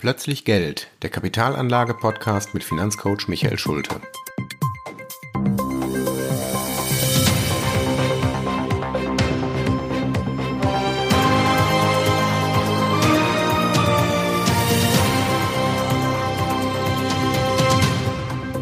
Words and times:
Plötzlich 0.00 0.46
Geld, 0.46 0.88
der 1.02 1.10
Kapitalanlage-Podcast 1.10 2.54
mit 2.54 2.64
Finanzcoach 2.64 3.28
Michael 3.28 3.58
Schulte. 3.58 4.00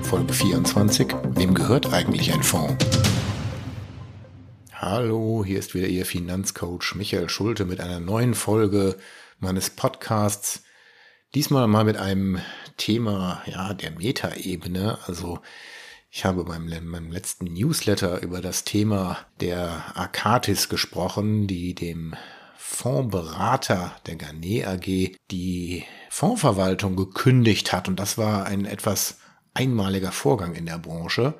Folge 0.02 0.32
24. 0.32 1.14
Wem 1.36 1.54
gehört 1.54 1.92
eigentlich 1.92 2.32
ein 2.32 2.42
Fonds? 2.42 2.84
Hallo, 4.72 5.44
hier 5.46 5.60
ist 5.60 5.76
wieder 5.76 5.86
Ihr 5.86 6.04
Finanzcoach 6.04 6.96
Michael 6.96 7.28
Schulte 7.28 7.64
mit 7.64 7.80
einer 7.80 8.00
neuen 8.00 8.34
Folge 8.34 8.96
meines 9.38 9.70
Podcasts 9.70 10.64
Diesmal 11.34 11.66
mal 11.66 11.84
mit 11.84 11.98
einem 11.98 12.40
Thema, 12.78 13.42
ja, 13.44 13.74
der 13.74 13.90
Metaebene. 13.90 14.98
Also 15.06 15.40
ich 16.10 16.24
habe 16.24 16.44
beim, 16.44 16.66
meinem 16.66 17.12
letzten 17.12 17.44
Newsletter 17.44 18.22
über 18.22 18.40
das 18.40 18.64
Thema 18.64 19.18
der 19.40 19.84
Akatis 19.94 20.70
gesprochen, 20.70 21.46
die 21.46 21.74
dem 21.74 22.14
Fondsberater 22.56 23.94
der 24.06 24.16
Garnet 24.16 24.66
AG 24.66 25.16
die 25.30 25.84
Fondsverwaltung 26.08 26.96
gekündigt 26.96 27.74
hat. 27.74 27.88
Und 27.88 28.00
das 28.00 28.16
war 28.16 28.46
ein 28.46 28.64
etwas 28.64 29.18
einmaliger 29.52 30.12
Vorgang 30.12 30.54
in 30.54 30.64
der 30.64 30.78
Branche. 30.78 31.34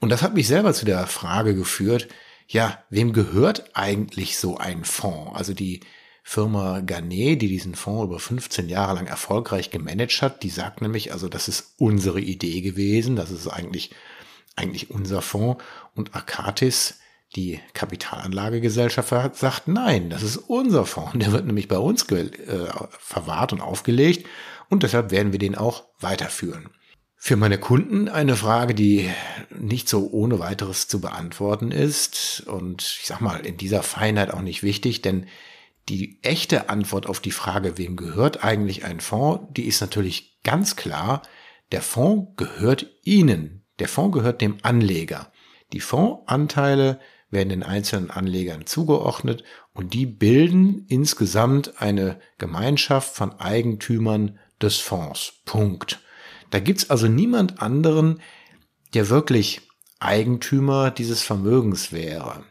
Und 0.00 0.08
das 0.08 0.22
hat 0.22 0.34
mich 0.34 0.48
selber 0.48 0.74
zu 0.74 0.84
der 0.84 1.06
Frage 1.06 1.54
geführt, 1.54 2.08
ja, 2.48 2.82
wem 2.90 3.12
gehört 3.12 3.76
eigentlich 3.76 4.36
so 4.36 4.56
ein 4.56 4.84
Fonds? 4.84 5.36
Also 5.36 5.54
die 5.54 5.80
Firma 6.22 6.80
Garnet, 6.80 7.42
die 7.42 7.48
diesen 7.48 7.74
Fonds 7.74 8.04
über 8.04 8.18
15 8.18 8.68
Jahre 8.68 8.94
lang 8.94 9.06
erfolgreich 9.06 9.70
gemanagt 9.70 10.22
hat, 10.22 10.42
die 10.42 10.50
sagt 10.50 10.80
nämlich, 10.80 11.12
also 11.12 11.28
das 11.28 11.48
ist 11.48 11.74
unsere 11.78 12.20
Idee 12.20 12.60
gewesen, 12.60 13.16
das 13.16 13.30
ist 13.30 13.48
eigentlich, 13.48 13.90
eigentlich 14.56 14.90
unser 14.90 15.20
Fonds 15.20 15.62
und 15.94 16.14
Akatis, 16.14 16.98
die 17.34 17.60
Kapitalanlagegesellschaft 17.72 19.36
sagt, 19.36 19.68
nein, 19.68 20.10
das 20.10 20.22
ist 20.22 20.36
unser 20.36 20.84
Fonds. 20.84 21.12
Der 21.14 21.32
wird 21.32 21.46
nämlich 21.46 21.66
bei 21.66 21.78
uns 21.78 22.08
äh, 22.10 22.28
verwahrt 22.90 23.52
und 23.52 23.60
aufgelegt 23.60 24.26
und 24.68 24.82
deshalb 24.82 25.10
werden 25.10 25.32
wir 25.32 25.38
den 25.38 25.56
auch 25.56 25.84
weiterführen. 25.98 26.68
Für 27.16 27.36
meine 27.36 27.58
Kunden 27.58 28.08
eine 28.08 28.36
Frage, 28.36 28.74
die 28.74 29.08
nicht 29.50 29.88
so 29.88 30.10
ohne 30.10 30.40
weiteres 30.40 30.88
zu 30.88 31.00
beantworten 31.00 31.70
ist 31.70 32.42
und 32.46 32.82
ich 32.82 33.06
sag 33.06 33.20
mal 33.20 33.46
in 33.46 33.56
dieser 33.56 33.82
Feinheit 33.82 34.32
auch 34.32 34.40
nicht 34.40 34.62
wichtig, 34.62 35.02
denn 35.02 35.26
die 35.88 36.18
echte 36.22 36.68
Antwort 36.68 37.06
auf 37.06 37.20
die 37.20 37.32
Frage, 37.32 37.76
wem 37.78 37.96
gehört 37.96 38.44
eigentlich 38.44 38.84
ein 38.84 39.00
Fonds, 39.00 39.44
die 39.50 39.66
ist 39.66 39.80
natürlich 39.80 40.38
ganz 40.44 40.76
klar, 40.76 41.22
der 41.72 41.82
Fonds 41.82 42.32
gehört 42.36 42.86
Ihnen. 43.02 43.64
Der 43.78 43.88
Fonds 43.88 44.14
gehört 44.14 44.40
dem 44.40 44.58
Anleger. 44.62 45.32
Die 45.72 45.80
Fondsanteile 45.80 47.00
werden 47.30 47.48
den 47.48 47.62
einzelnen 47.62 48.10
Anlegern 48.10 48.66
zugeordnet 48.66 49.42
und 49.72 49.94
die 49.94 50.06
bilden 50.06 50.84
insgesamt 50.88 51.80
eine 51.80 52.20
Gemeinschaft 52.38 53.14
von 53.14 53.40
Eigentümern 53.40 54.38
des 54.60 54.78
Fonds. 54.78 55.32
Punkt. 55.46 56.00
Da 56.50 56.60
gibt's 56.60 56.90
also 56.90 57.08
niemand 57.08 57.62
anderen, 57.62 58.20
der 58.92 59.08
wirklich 59.08 59.62
Eigentümer 59.98 60.90
dieses 60.90 61.22
Vermögens 61.22 61.90
wäre. 61.92 62.44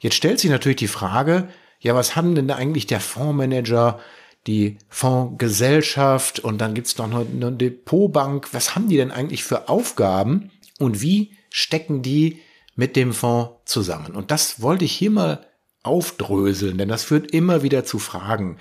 Jetzt 0.00 0.16
stellt 0.16 0.40
sich 0.40 0.50
natürlich 0.50 0.76
die 0.76 0.88
Frage, 0.88 1.48
ja, 1.84 1.94
was 1.94 2.16
haben 2.16 2.34
denn 2.34 2.48
da 2.48 2.56
eigentlich 2.56 2.86
der 2.86 3.00
Fondsmanager, 3.00 4.00
die 4.46 4.78
Fondsgesellschaft 4.88 6.40
und 6.40 6.58
dann 6.58 6.74
gibt's 6.74 6.96
noch 6.96 7.10
eine 7.12 7.52
Depotbank. 7.52 8.48
Was 8.52 8.74
haben 8.74 8.88
die 8.88 8.96
denn 8.96 9.10
eigentlich 9.10 9.44
für 9.44 9.68
Aufgaben 9.68 10.50
und 10.78 11.02
wie 11.02 11.36
stecken 11.50 12.02
die 12.02 12.40
mit 12.74 12.96
dem 12.96 13.12
Fonds 13.12 13.52
zusammen? 13.66 14.16
Und 14.16 14.30
das 14.30 14.62
wollte 14.62 14.86
ich 14.86 14.92
hier 14.92 15.10
mal 15.10 15.46
aufdröseln, 15.82 16.78
denn 16.78 16.88
das 16.88 17.04
führt 17.04 17.30
immer 17.30 17.62
wieder 17.62 17.84
zu 17.84 17.98
Fragen. 17.98 18.56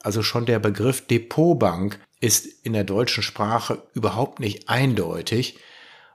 Also 0.00 0.22
schon 0.22 0.46
der 0.46 0.60
Begriff 0.60 1.04
Depotbank 1.04 1.98
ist 2.20 2.46
in 2.64 2.74
der 2.74 2.84
deutschen 2.84 3.24
Sprache 3.24 3.82
überhaupt 3.92 4.38
nicht 4.38 4.68
eindeutig. 4.68 5.58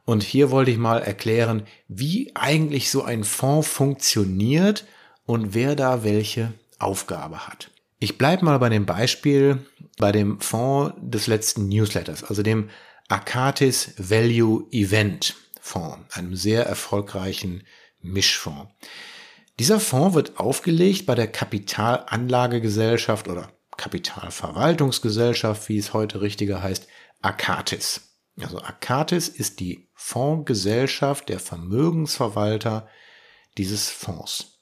Und 0.05 0.23
hier 0.23 0.49
wollte 0.49 0.71
ich 0.71 0.77
mal 0.77 1.01
erklären, 1.01 1.63
wie 1.89 2.31
eigentlich 2.35 2.89
so 2.89 3.03
ein 3.03 3.25
Fonds 3.25 3.67
funktioniert 3.67 4.85
und 5.25 5.53
wer 5.53 5.75
da 5.75 6.03
welche 6.03 6.53
Aufgabe 6.83 7.47
hat. 7.47 7.71
Ich 7.99 8.17
bleibe 8.17 8.45
mal 8.45 8.59
bei 8.59 8.69
dem 8.69 8.85
Beispiel 8.85 9.65
bei 9.97 10.11
dem 10.11 10.39
Fonds 10.41 10.93
des 10.97 11.27
letzten 11.27 11.69
Newsletters, 11.69 12.23
also 12.23 12.43
dem 12.43 12.69
Akatis 13.07 13.93
Value 13.97 14.67
Event 14.71 15.35
Fonds, 15.61 16.15
einem 16.15 16.35
sehr 16.35 16.65
erfolgreichen 16.65 17.63
Mischfonds. 18.01 18.71
Dieser 19.59 19.79
Fonds 19.79 20.15
wird 20.15 20.39
aufgelegt 20.39 21.05
bei 21.05 21.15
der 21.15 21.27
Kapitalanlagegesellschaft 21.27 23.27
oder 23.27 23.51
Kapitalverwaltungsgesellschaft, 23.77 25.69
wie 25.69 25.77
es 25.77 25.93
heute 25.93 26.21
richtiger 26.21 26.61
heißt, 26.61 26.87
Akatis. 27.21 28.17
Also 28.39 28.59
Akatis 28.59 29.29
ist 29.29 29.59
die 29.59 29.89
Fondsgesellschaft 29.93 31.29
der 31.29 31.39
Vermögensverwalter 31.39 32.87
dieses 33.57 33.89
Fonds. 33.89 34.52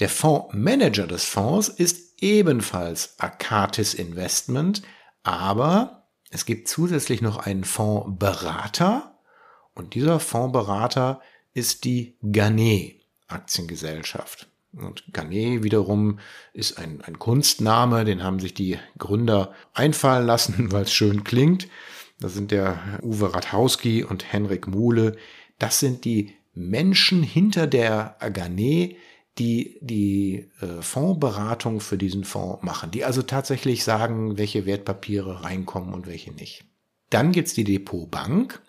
Der 0.00 0.08
Fondsmanager 0.08 1.06
des 1.06 1.24
Fonds 1.24 1.68
ist 1.68 2.22
ebenfalls 2.22 3.18
Akatis 3.18 3.94
Investment, 3.94 4.82
aber 5.22 6.08
es 6.30 6.44
gibt 6.44 6.68
zusätzlich 6.68 7.22
noch 7.22 7.38
einen 7.38 7.64
Fondsberater 7.64 9.18
und 9.74 9.94
dieser 9.94 10.20
Fondsberater 10.20 11.20
ist 11.54 11.84
die 11.84 12.16
Garnet 12.32 12.96
Aktiengesellschaft. 13.28 14.48
Und 14.72 15.04
Garnet 15.12 15.62
wiederum 15.62 16.18
ist 16.52 16.78
ein, 16.78 17.00
ein 17.00 17.18
Kunstname, 17.18 18.04
den 18.04 18.22
haben 18.22 18.40
sich 18.40 18.52
die 18.52 18.78
Gründer 18.98 19.52
einfallen 19.72 20.26
lassen, 20.26 20.70
weil 20.72 20.82
es 20.82 20.92
schön 20.92 21.24
klingt. 21.24 21.68
Das 22.20 22.34
sind 22.34 22.50
der 22.50 23.00
Uwe 23.02 23.34
Radhauski 23.34 24.04
und 24.04 24.32
Henrik 24.32 24.66
Muhle. 24.66 25.16
Das 25.58 25.80
sind 25.80 26.04
die 26.04 26.34
Menschen 26.54 27.22
hinter 27.22 27.66
der 27.66 28.16
Garnet, 28.32 28.96
die 29.38 29.78
die 29.80 30.48
äh, 30.60 30.80
Fondsberatung 30.80 31.80
für 31.80 31.98
diesen 31.98 32.24
Fonds 32.24 32.62
machen, 32.62 32.90
die 32.90 33.04
also 33.04 33.22
tatsächlich 33.22 33.84
sagen, 33.84 34.38
welche 34.38 34.66
Wertpapiere 34.66 35.44
reinkommen 35.44 35.92
und 35.92 36.06
welche 36.06 36.32
nicht. 36.32 36.64
Dann 37.10 37.32
gibt's 37.32 37.54
die 37.54 37.64
Depotbank. 37.64 38.60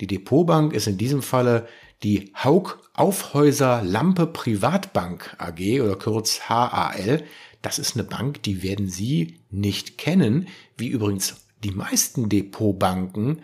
Die 0.00 0.06
Depotbank 0.06 0.72
ist 0.72 0.86
in 0.86 0.98
diesem 0.98 1.22
Falle 1.22 1.66
die 2.02 2.32
Haug 2.42 2.78
Aufhäuser 2.94 3.82
Lampe 3.82 4.26
Privatbank 4.26 5.34
AG 5.38 5.80
oder 5.80 5.96
kurz 5.96 6.40
HAL. 6.48 7.24
Das 7.62 7.78
ist 7.78 7.96
eine 7.96 8.04
Bank, 8.04 8.42
die 8.42 8.62
werden 8.62 8.88
Sie 8.88 9.38
nicht 9.50 9.96
kennen, 9.98 10.48
wie 10.76 10.88
übrigens 10.88 11.46
die 11.62 11.70
meisten 11.70 12.28
Depotbanken 12.28 13.42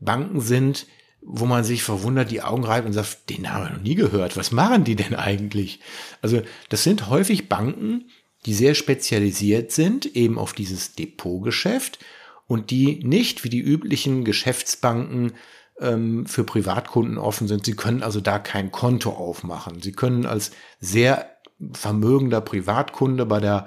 Banken 0.00 0.40
sind, 0.40 0.86
wo 1.30 1.44
man 1.44 1.62
sich 1.62 1.82
verwundert 1.82 2.30
die 2.30 2.40
Augen 2.40 2.64
reibt 2.64 2.86
und 2.86 2.94
sagt, 2.94 3.28
den 3.28 3.52
haben 3.52 3.64
wir 3.64 3.70
noch 3.76 3.82
nie 3.82 3.94
gehört. 3.94 4.38
Was 4.38 4.50
machen 4.50 4.84
die 4.84 4.96
denn 4.96 5.14
eigentlich? 5.14 5.80
Also 6.22 6.40
das 6.70 6.84
sind 6.84 7.10
häufig 7.10 7.50
Banken, 7.50 8.08
die 8.46 8.54
sehr 8.54 8.74
spezialisiert 8.74 9.70
sind, 9.70 10.06
eben 10.16 10.38
auf 10.38 10.54
dieses 10.54 10.94
Depotgeschäft 10.94 11.98
und 12.46 12.70
die 12.70 13.04
nicht 13.04 13.44
wie 13.44 13.50
die 13.50 13.60
üblichen 13.60 14.24
Geschäftsbanken 14.24 15.32
ähm, 15.80 16.24
für 16.24 16.44
Privatkunden 16.44 17.18
offen 17.18 17.46
sind. 17.46 17.66
Sie 17.66 17.76
können 17.76 18.02
also 18.02 18.22
da 18.22 18.38
kein 18.38 18.72
Konto 18.72 19.10
aufmachen. 19.10 19.82
Sie 19.82 19.92
können 19.92 20.24
als 20.24 20.52
sehr 20.80 21.30
vermögender 21.72 22.40
Privatkunde 22.40 23.26
bei 23.26 23.40
der 23.40 23.66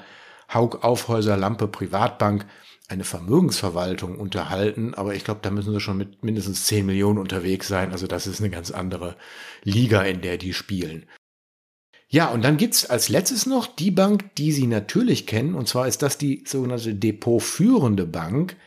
Haug 0.52 0.80
Aufhäuser 0.82 1.38
Lampe 1.38 1.68
Privatbank 1.68 2.48
eine 2.92 3.04
Vermögensverwaltung 3.04 4.18
unterhalten, 4.18 4.94
aber 4.94 5.16
ich 5.16 5.24
glaube, 5.24 5.40
da 5.42 5.52
müssen 5.52 5.74
sie 5.74 5.80
schon 5.80 5.98
mit 5.98 6.24
mindestens 6.24 6.66
10 6.66 6.86
Millionen 6.86 7.18
unterwegs 7.18 7.68
sein. 7.68 7.92
Also 7.92 8.08
das 8.08 8.28
ist 8.28 8.40
eine 8.40 8.50
ganz 8.50 8.72
andere 8.72 9.16
Liga, 9.64 10.02
in 10.02 10.22
der 10.22 10.38
die 10.38 10.54
spielen. 10.54 11.06
Ja, 12.08 12.30
und 12.30 12.44
dann 12.44 12.58
gibt's 12.58 12.86
als 12.86 13.08
letztes 13.08 13.46
noch 13.46 13.68
die 13.68 13.92
Bank, 13.92 14.36
die 14.36 14.52
Sie 14.52 14.68
natürlich 14.68 15.26
kennen, 15.26 15.56
und 15.56 15.70
zwar 15.70 15.88
ist 15.88 16.02
das 16.02 16.18
die 16.18 16.44
sogenannte 16.46 16.94
depotführende 16.94 18.06
Bank, 18.06 18.58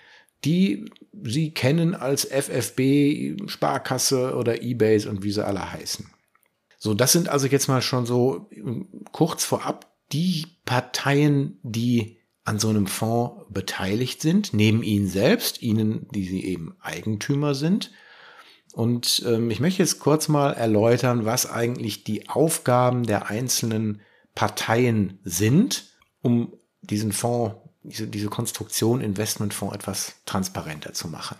die 0.46 0.90
Sie 1.22 1.52
kennen 1.52 1.94
als 1.94 2.24
FFB, 2.24 3.48
Sparkasse 3.48 4.34
oder 4.34 4.62
Ebase 4.62 5.10
und 5.10 5.22
wie 5.22 5.30
sie 5.30 5.44
alle 5.44 5.72
heißen. 5.72 6.06
So, 6.78 6.94
das 6.94 7.12
sind 7.12 7.28
also 7.28 7.46
jetzt 7.46 7.68
mal 7.68 7.82
schon 7.82 8.06
so 8.06 8.50
kurz 9.12 9.44
vorab 9.44 9.94
die 10.12 10.46
Parteien, 10.64 11.58
die 11.62 12.18
an 12.44 12.58
so 12.58 12.68
einem 12.68 12.86
Fonds 12.86 13.46
beteiligt 13.50 14.20
sind, 14.20 14.52
neben 14.52 14.82
ihnen 14.82 15.08
selbst, 15.08 15.62
ihnen, 15.62 16.06
die 16.10 16.24
sie 16.24 16.44
eben 16.44 16.76
Eigentümer 16.80 17.54
sind. 17.54 17.90
Und 18.72 19.22
ähm, 19.26 19.50
ich 19.50 19.60
möchte 19.60 19.82
jetzt 19.82 20.00
kurz 20.00 20.28
mal 20.28 20.52
erläutern, 20.52 21.24
was 21.24 21.50
eigentlich 21.50 22.04
die 22.04 22.28
Aufgaben 22.28 23.04
der 23.04 23.30
einzelnen 23.30 24.02
Parteien 24.34 25.20
sind, 25.24 25.92
um 26.22 26.52
diesen 26.82 27.12
Fonds 27.12 27.56
diese, 27.84 28.08
diese 28.08 28.28
Konstruktion 28.28 29.00
Investmentfonds 29.00 29.74
etwas 29.74 30.14
transparenter 30.26 30.94
zu 30.94 31.08
machen. 31.08 31.36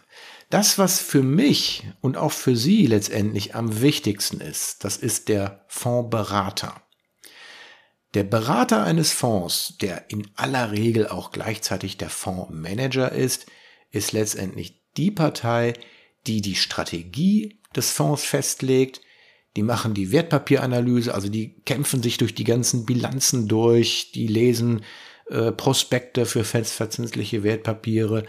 Das, 0.51 0.79
was 0.79 1.01
für 1.01 1.23
mich 1.23 1.87
und 2.01 2.17
auch 2.17 2.33
für 2.33 2.55
Sie 2.55 2.87
letztendlich 2.87 3.55
am 3.55 3.81
wichtigsten 3.81 4.41
ist, 4.41 4.85
das 4.85 4.97
ist 4.99 5.29
der 5.29 5.65
Fondsberater. 5.69 6.81
Der 8.15 8.23
Berater 8.23 8.85
eines 8.85 9.13
Fonds, 9.13 9.77
der 9.81 10.09
in 10.09 10.29
aller 10.37 10.71
Regel 10.71 11.09
auch 11.09 11.33
gleichzeitig 11.33 11.97
der 11.97 12.11
Fondsmanager 12.11 13.11
ist, 13.11 13.47
ist 13.91 14.13
letztendlich 14.13 14.81
die 14.97 15.11
Partei, 15.11 15.75
die 16.29 16.41
die 16.41 16.55
Strategie 16.55 17.59
des 17.75 17.91
Fonds 17.91 18.23
festlegt, 18.23 19.01
die 19.57 19.63
machen 19.63 19.95
die 19.95 20.13
Wertpapieranalyse, 20.13 21.13
also 21.13 21.29
die 21.29 21.57
kämpfen 21.65 22.03
sich 22.03 22.17
durch 22.17 22.35
die 22.35 22.45
ganzen 22.45 22.87
Bilanzen 22.87 23.49
durch, 23.49 24.13
die 24.13 24.29
lesen 24.29 24.85
äh, 25.29 25.53
Prospekte 25.53 26.27
für 26.27 26.45
festverzinsliche 26.45 27.43
Wertpapiere. 27.43 28.25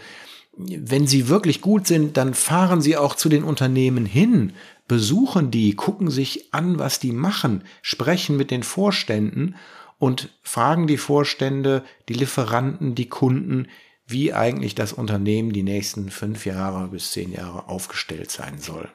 Wenn 0.56 1.06
sie 1.06 1.28
wirklich 1.28 1.60
gut 1.60 1.86
sind, 1.86 2.16
dann 2.16 2.32
fahren 2.32 2.80
sie 2.80 2.96
auch 2.96 3.14
zu 3.14 3.28
den 3.28 3.44
Unternehmen 3.44 4.06
hin, 4.06 4.54
besuchen 4.88 5.50
die, 5.50 5.74
gucken 5.74 6.10
sich 6.10 6.54
an, 6.54 6.78
was 6.78 6.98
die 6.98 7.12
machen, 7.12 7.64
sprechen 7.82 8.36
mit 8.36 8.50
den 8.50 8.62
Vorständen 8.62 9.56
und 9.98 10.30
fragen 10.42 10.86
die 10.86 10.96
Vorstände, 10.96 11.84
die 12.08 12.14
Lieferanten, 12.14 12.94
die 12.94 13.08
Kunden, 13.08 13.68
wie 14.06 14.32
eigentlich 14.32 14.74
das 14.74 14.92
Unternehmen 14.92 15.52
die 15.52 15.62
nächsten 15.62 16.10
fünf 16.10 16.46
Jahre 16.46 16.88
bis 16.88 17.12
zehn 17.12 17.32
Jahre 17.32 17.68
aufgestellt 17.68 18.30
sein 18.30 18.58
soll. 18.58 18.88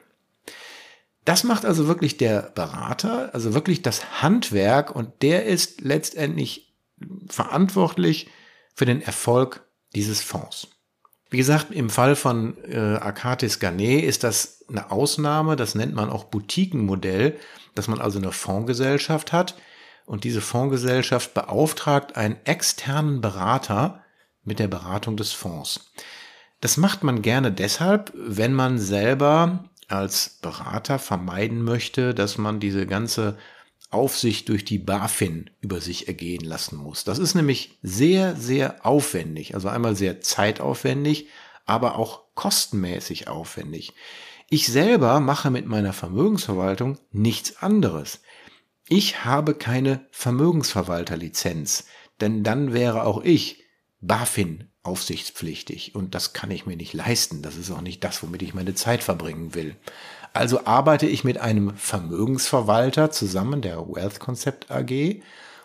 Das 1.24 1.44
macht 1.44 1.64
also 1.64 1.86
wirklich 1.86 2.16
der 2.16 2.42
Berater, 2.54 3.32
also 3.34 3.54
wirklich 3.54 3.82
das 3.82 4.22
Handwerk 4.22 4.94
und 4.94 5.10
der 5.22 5.44
ist 5.44 5.80
letztendlich 5.80 6.74
verantwortlich 7.28 8.28
für 8.74 8.86
den 8.86 9.02
Erfolg 9.02 9.64
dieses 9.94 10.20
Fonds. 10.20 10.68
Wie 11.32 11.38
gesagt, 11.38 11.70
im 11.70 11.88
Fall 11.88 12.14
von 12.14 12.58
äh, 12.68 12.76
Arcatis 12.76 13.58
Garnet 13.58 14.04
ist 14.04 14.22
das 14.22 14.66
eine 14.68 14.90
Ausnahme, 14.90 15.56
das 15.56 15.74
nennt 15.74 15.94
man 15.94 16.10
auch 16.10 16.24
Boutiquenmodell, 16.24 17.38
dass 17.74 17.88
man 17.88 18.02
also 18.02 18.18
eine 18.18 18.32
Fondsgesellschaft 18.32 19.32
hat 19.32 19.54
und 20.04 20.24
diese 20.24 20.42
Fondsgesellschaft 20.42 21.32
beauftragt 21.32 22.16
einen 22.16 22.36
externen 22.44 23.22
Berater 23.22 24.04
mit 24.44 24.58
der 24.58 24.68
Beratung 24.68 25.16
des 25.16 25.32
Fonds. 25.32 25.92
Das 26.60 26.76
macht 26.76 27.02
man 27.02 27.22
gerne 27.22 27.50
deshalb, 27.50 28.12
wenn 28.14 28.52
man 28.52 28.78
selber 28.78 29.70
als 29.88 30.38
Berater 30.42 30.98
vermeiden 30.98 31.62
möchte, 31.62 32.12
dass 32.12 32.36
man 32.36 32.60
diese 32.60 32.86
ganze 32.86 33.38
Aufsicht 33.92 34.48
durch 34.48 34.64
die 34.64 34.78
BaFin 34.78 35.50
über 35.60 35.80
sich 35.80 36.08
ergehen 36.08 36.44
lassen 36.44 36.76
muss. 36.76 37.04
Das 37.04 37.18
ist 37.18 37.34
nämlich 37.34 37.78
sehr, 37.82 38.36
sehr 38.36 38.86
aufwendig. 38.86 39.54
Also 39.54 39.68
einmal 39.68 39.96
sehr 39.96 40.20
zeitaufwendig, 40.20 41.28
aber 41.66 41.96
auch 41.96 42.22
kostenmäßig 42.34 43.28
aufwendig. 43.28 43.92
Ich 44.48 44.66
selber 44.66 45.20
mache 45.20 45.50
mit 45.50 45.66
meiner 45.66 45.92
Vermögensverwaltung 45.92 46.98
nichts 47.10 47.62
anderes. 47.62 48.20
Ich 48.88 49.24
habe 49.24 49.54
keine 49.54 50.06
Vermögensverwalterlizenz, 50.10 51.86
denn 52.20 52.42
dann 52.44 52.72
wäre 52.72 53.04
auch 53.04 53.22
ich 53.24 53.64
BaFin 54.00 54.68
aufsichtspflichtig 54.82 55.94
und 55.94 56.14
das 56.14 56.32
kann 56.32 56.50
ich 56.50 56.66
mir 56.66 56.76
nicht 56.76 56.92
leisten. 56.92 57.40
Das 57.40 57.56
ist 57.56 57.70
auch 57.70 57.80
nicht 57.80 58.02
das, 58.04 58.22
womit 58.22 58.42
ich 58.42 58.52
meine 58.52 58.74
Zeit 58.74 59.02
verbringen 59.02 59.54
will. 59.54 59.76
Also 60.32 60.64
arbeite 60.64 61.06
ich 61.06 61.24
mit 61.24 61.38
einem 61.38 61.76
Vermögensverwalter 61.76 63.10
zusammen, 63.10 63.60
der 63.60 63.78
Wealth 63.86 64.18
Concept 64.18 64.70
AG 64.70 65.22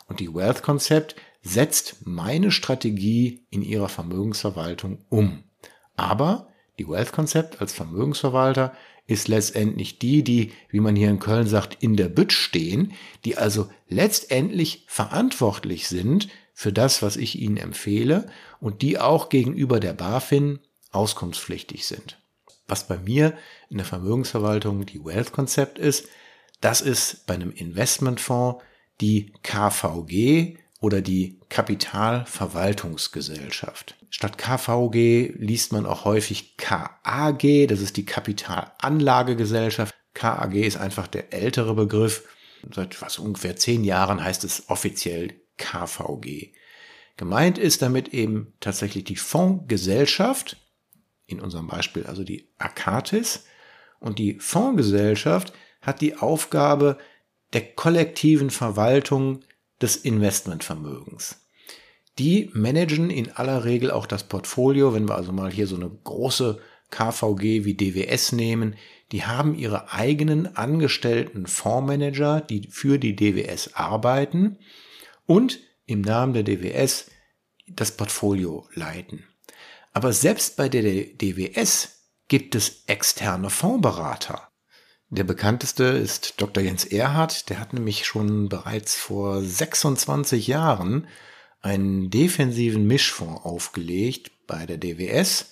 und 0.08 0.19
die 0.19 0.34
Wealth 0.34 0.62
Concept 0.62 1.16
setzt 1.42 2.06
meine 2.06 2.52
Strategie 2.52 3.46
in 3.50 3.62
ihrer 3.62 3.90
Vermögensverwaltung 3.90 5.06
um. 5.10 5.44
Aber 5.96 6.50
die 6.80 6.88
Wealth 6.88 7.14
Concept 7.14 7.62
als 7.62 7.74
Vermögensverwalter 7.74 8.74
ist 9.08 9.30
letztendlich 9.30 10.00
die, 10.00 10.24
die, 10.24 10.52
wie 10.69 10.81
man 10.81 10.96
hier 10.96 11.10
in 11.10 11.19
Köln 11.19 11.48
sagt, 11.48 11.81
in 11.81 11.96
der 11.96 12.10
Bütt 12.10 12.34
stehen, 12.34 12.94
die 13.24 13.38
also 13.38 13.69
letztendlich 13.88 14.84
verantwortlich 14.88 15.88
sind 15.88 16.28
für 16.54 16.74
das, 16.74 17.02
was 17.02 17.16
ich 17.16 17.40
Ihnen 17.40 17.58
empfehle 17.58 18.30
und 18.60 18.81
die 18.81 19.00
auch 19.00 19.30
gegenüber 19.30 19.80
der 19.80 19.94
BaFin 19.94 20.60
auskunftspflichtig 20.92 21.88
sind. 21.88 22.19
Was 22.68 22.88
bei 22.88 22.98
mir 22.98 23.34
in 23.69 23.78
der 23.78 23.86
Vermögensverwaltung 23.86 24.86
die 24.86 25.04
Wealth 25.04 25.31
Konzept 25.31 25.80
ist, 25.80 26.08
das 26.62 26.81
ist 26.81 27.25
bei 27.25 27.36
einem 27.36 27.52
Investmentfonds 27.52 28.64
die 29.00 29.31
KVG 29.44 30.58
oder 30.80 31.02
die 31.02 31.40
Kapitalverwaltungsgesellschaft. 31.50 33.96
Statt 34.10 34.38
KVG 34.38 35.34
liest 35.38 35.72
man 35.72 35.86
auch 35.86 36.04
häufig 36.06 36.58
KAG, 36.58 37.68
das 37.68 37.81
ist 37.81 37.98
die 37.98 38.06
Kapitalanlagegesellschaft. 38.06 39.96
KAG 40.14 40.56
ist 40.56 40.78
einfach 40.78 41.08
der 41.08 41.34
ältere 41.34 41.74
Begriff. 41.74 42.24
Seit 42.74 43.02
was 43.02 43.19
ungefähr 43.19 43.56
zehn 43.56 43.84
Jahren 43.84 44.24
heißt 44.24 44.44
es 44.44 44.69
offiziell 44.69 45.36
KVG. 45.58 46.54
Gemeint 47.18 47.58
ist 47.58 47.81
damit 47.81 48.10
eben 48.10 48.54
tatsächlich 48.60 49.04
die 49.04 49.16
Fondsgesellschaft, 49.16 50.58
in 51.28 51.40
unserem 51.40 51.68
Beispiel 51.68 52.06
also 52.06 52.24
die 52.24 52.48
Akatis. 52.58 53.46
Und 54.00 54.20
die 54.20 54.40
Fondsgesellschaft 54.40 55.54
hat 55.82 56.02
die 56.02 56.16
Aufgabe 56.16 56.98
der 57.54 57.74
kollektiven 57.74 58.50
Verwaltung 58.50 59.42
des 59.82 59.96
Investmentvermögens. 59.96 61.46
Die 62.18 62.50
managen 62.54 63.10
in 63.10 63.32
aller 63.32 63.64
Regel 63.64 63.92
auch 63.92 64.08
das 64.08 64.24
Portfolio, 64.24 64.94
wenn 64.94 65.08
wir 65.08 65.16
also 65.16 65.32
mal 65.32 65.52
hier 65.52 65.68
so 65.68 65.76
eine 65.76 65.90
große 65.90 66.60
KVG 66.90 67.66
wie 67.66 67.76
DWS 67.76 68.32
nehmen, 68.32 68.76
die 69.12 69.24
haben 69.24 69.56
ihre 69.56 69.92
eigenen 69.94 70.56
angestellten 70.58 71.46
Fondsmanager, 71.46 72.42
die 72.42 72.68
für 72.72 72.98
die 72.98 73.16
DWS 73.16 73.76
arbeiten 73.76 74.58
und 75.26 75.60
im 75.86 76.02
Namen 76.02 76.34
der 76.34 76.44
DWS 76.44 77.10
das 77.68 77.96
Portfolio 77.96 78.68
leiten. 78.74 79.26
Aber 79.98 80.14
selbst 80.14 80.58
bei 80.58 80.70
der 80.70 80.84
DWS 80.84 82.04
gibt 82.28 82.54
es 82.54 82.84
externe 82.86 83.50
Fondsberater. 83.50 84.48
Der 85.10 85.24
bekannteste 85.24 85.86
ist 85.86 86.40
Dr. 86.40 86.62
Jens 86.62 86.86
Erhardt, 86.86 87.50
der 87.50 87.60
hat 87.60 87.74
nämlich 87.74 88.06
schon 88.06 88.48
bereits 88.48 88.94
vor 88.94 89.42
26 89.42 90.46
Jahren 90.46 91.08
einen 91.62 92.12
defensiven 92.12 92.86
Mischfonds 92.86 93.44
aufgelegt 93.44 94.30
bei 94.46 94.68
der 94.68 94.78
DWS 94.78 95.48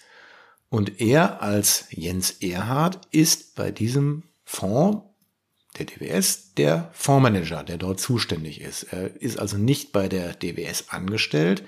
und 0.69 1.01
er 1.01 1.41
als 1.41 1.86
Jens 1.89 2.29
Erhardt 2.29 3.00
ist 3.10 3.55
bei 3.55 3.72
diesem 3.72 4.25
Fonds 4.43 5.01
der 5.79 5.88
DWS 5.88 6.53
der 6.53 6.91
Fondsmanager, 6.93 7.63
der 7.63 7.79
dort 7.79 8.00
zuständig 8.00 8.62
ist. 8.62 8.84
Er 8.84 9.19
ist 9.19 9.39
also 9.39 9.58
nicht 9.58 9.91
bei 9.91 10.08
der 10.08 10.36
DWS 10.36 10.89
angestellt, 10.89 11.63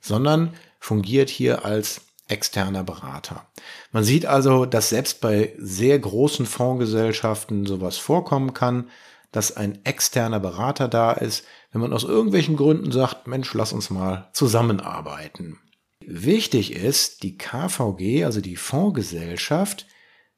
sondern 0.00 0.54
fungiert 0.80 1.28
hier 1.28 1.66
als 1.66 2.00
externer 2.28 2.84
Berater. 2.84 3.46
Man 3.92 4.04
sieht 4.04 4.26
also, 4.26 4.66
dass 4.66 4.88
selbst 4.88 5.20
bei 5.20 5.54
sehr 5.58 5.98
großen 5.98 6.46
Fondsgesellschaften 6.46 7.66
sowas 7.66 7.96
vorkommen 7.96 8.54
kann, 8.54 8.90
dass 9.32 9.56
ein 9.56 9.84
externer 9.84 10.40
Berater 10.40 10.88
da 10.88 11.12
ist, 11.12 11.44
wenn 11.72 11.80
man 11.80 11.92
aus 11.92 12.04
irgendwelchen 12.04 12.56
Gründen 12.56 12.90
sagt, 12.90 13.26
Mensch, 13.26 13.52
lass 13.54 13.72
uns 13.72 13.90
mal 13.90 14.30
zusammenarbeiten. 14.32 15.58
Wichtig 16.00 16.72
ist, 16.72 17.22
die 17.22 17.36
KVG, 17.36 18.24
also 18.24 18.40
die 18.40 18.56
Fondsgesellschaft, 18.56 19.86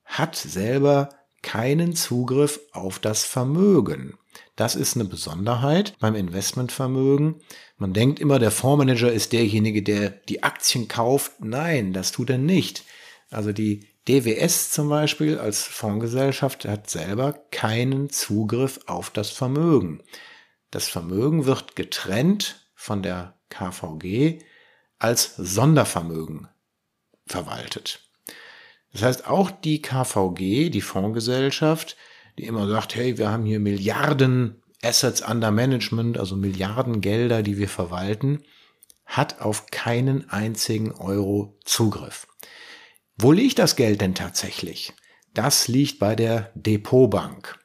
hat 0.05 0.35
selber 0.35 1.11
keinen 1.43 1.95
Zugriff 1.95 2.61
auf 2.73 2.99
das 2.99 3.25
Vermögen. 3.25 4.19
Das 4.57 4.75
ist 4.75 4.97
eine 4.97 5.05
Besonderheit 5.05 5.95
beim 6.01 6.15
Investmentvermögen. 6.15 7.37
Man 7.79 7.93
denkt 7.93 8.19
immer, 8.19 8.41
der 8.41 8.51
Fondsmanager 8.51 9.13
ist 9.13 9.33
derjenige, 9.33 9.83
der 9.83 10.11
die 10.11 10.43
Aktien 10.43 10.89
kauft. 10.89 11.33
Nein, 11.41 11.93
das 11.93 12.11
tut 12.11 12.29
er 12.29 12.39
nicht. 12.39 12.85
Also 13.31 13.53
die 13.53 13.87
DWS 14.09 14.73
zum 14.73 14.89
Beispiel 14.89 15.39
als 15.39 15.63
Fondsgesellschaft 15.63 16.65
hat 16.65 16.91
selber 16.91 17.35
keinen 17.51 18.11
Zugriff 18.11 18.81
auf 18.87 19.11
das 19.11 19.31
Vermögen. 19.31 20.03
Das 20.71 20.89
Vermögen 20.89 21.47
wird 21.47 21.77
getrennt 21.77 22.69
von 22.75 23.03
der 23.03 23.39
KVG 23.51 24.41
als 24.99 25.37
Sondervermögen 25.37 26.49
verwaltet. 27.27 28.01
Das 28.93 29.03
heißt, 29.03 29.27
auch 29.29 29.51
die 29.51 29.83
KVG, 29.83 30.71
die 30.71 30.81
Fondsgesellschaft, 30.81 31.97
die 32.39 32.45
immer 32.45 32.67
sagt, 32.67 32.95
hey, 32.95 33.19
wir 33.19 33.31
haben 33.31 33.45
hier 33.45 33.61
Milliarden 33.61 34.58
Assets 34.83 35.23
under 35.23 35.51
Management, 35.51 36.19
also 36.19 36.37
Milliarden 36.37 37.01
Gelder, 37.01 37.43
die 37.43 37.59
wir 37.59 37.69
verwalten, 37.69 38.45
hat 39.07 39.41
auf 39.41 39.67
keinen 39.67 40.29
einzigen 40.31 40.93
Euro 40.93 41.59
Zugriff. 41.65 42.27
Wo 43.17 43.33
liegt 43.33 43.59
das 43.59 43.75
Geld 43.75 44.01
denn 44.01 44.15
tatsächlich? 44.15 44.93
Das 45.35 45.67
liegt 45.67 45.99
bei 45.99 46.15
der 46.15 46.53
Depotbank. 46.55 47.59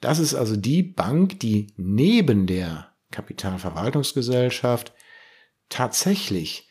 Das 0.00 0.18
ist 0.18 0.34
also 0.34 0.56
die 0.56 0.82
Bank, 0.82 1.40
die 1.40 1.72
neben 1.76 2.46
der 2.46 2.92
Kapitalverwaltungsgesellschaft 3.10 4.92
tatsächlich 5.68 6.68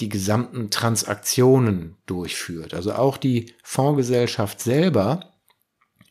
die 0.00 0.08
gesamten 0.08 0.70
Transaktionen 0.70 1.96
durchführt. 2.06 2.74
Also 2.74 2.94
auch 2.94 3.16
die 3.16 3.54
Fondsgesellschaft 3.62 4.60
selber 4.60 5.34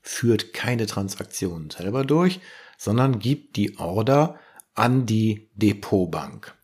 führt 0.01 0.53
keine 0.53 0.85
Transaktionen 0.85 1.69
selber 1.69 2.05
durch, 2.05 2.39
sondern 2.81 3.19
gibt 3.19 3.57
die 3.57 3.77
Order 3.77 4.39
an 4.73 5.05
die 5.05 5.51
Depotbank. 5.53 6.55